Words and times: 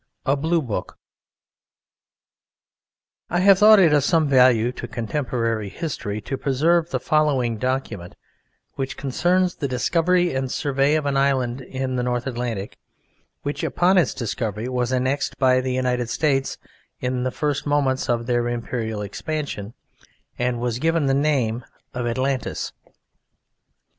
A 0.25 0.35
BLUE 0.35 0.63
BOOK 0.63 0.97
I 3.29 3.41
have 3.41 3.59
thought 3.59 3.77
it 3.77 3.93
of 3.93 4.03
some 4.03 4.27
value 4.27 4.71
to 4.71 4.87
contemporary 4.87 5.69
history 5.69 6.19
to 6.21 6.39
preserve 6.39 6.89
the 6.89 6.99
following 6.99 7.59
document, 7.59 8.15
which 8.73 8.97
concerns 8.97 9.53
the 9.53 9.67
discovery 9.67 10.33
and 10.33 10.51
survey 10.51 10.95
of 10.95 11.05
an 11.05 11.17
island 11.17 11.61
in 11.61 11.97
the 11.97 12.01
North 12.01 12.25
Atlantic, 12.25 12.79
which 13.43 13.63
upon 13.63 13.99
its 13.99 14.15
discovery 14.15 14.67
was 14.67 14.91
annexed 14.91 15.37
by 15.37 15.61
the 15.61 15.73
United 15.73 16.09
States 16.09 16.57
in 16.99 17.21
the 17.21 17.29
first 17.29 17.67
moments 17.67 18.09
of 18.09 18.25
their 18.25 18.47
imperial 18.49 19.03
expansion, 19.03 19.75
and 20.39 20.59
was 20.59 20.79
given 20.79 21.05
the 21.05 21.13
name 21.13 21.63
of 21.93 22.07
"Atlantis." 22.07 22.73